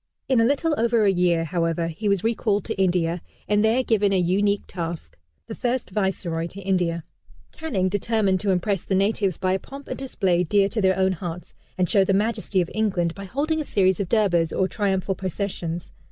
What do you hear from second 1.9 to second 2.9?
was recalled to